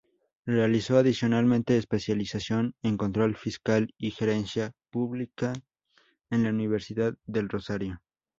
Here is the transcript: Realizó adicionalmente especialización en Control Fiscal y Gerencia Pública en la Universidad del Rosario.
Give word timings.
Realizó 0.47 0.97
adicionalmente 0.97 1.77
especialización 1.77 2.73
en 2.81 2.97
Control 2.97 3.35
Fiscal 3.35 3.93
y 3.99 4.09
Gerencia 4.09 4.71
Pública 4.89 5.53
en 6.31 6.41
la 6.43 6.49
Universidad 6.49 7.13
del 7.27 7.47
Rosario. 7.49 8.01